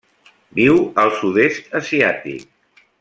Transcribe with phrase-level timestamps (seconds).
[0.59, 2.85] Viu al sud-est asiàtic.